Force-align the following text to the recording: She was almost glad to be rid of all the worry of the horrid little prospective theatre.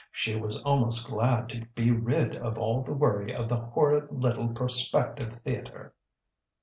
She 0.11 0.35
was 0.35 0.57
almost 0.63 1.07
glad 1.07 1.47
to 1.49 1.63
be 1.75 1.91
rid 1.91 2.35
of 2.35 2.57
all 2.57 2.81
the 2.81 2.91
worry 2.91 3.35
of 3.35 3.47
the 3.49 3.57
horrid 3.57 4.11
little 4.11 4.47
prospective 4.47 5.35
theatre. 5.43 5.93